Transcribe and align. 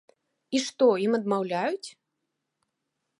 І 0.59 0.61
што, 0.67 0.87
ім 1.05 1.17
адмаўляюць? 1.19 1.89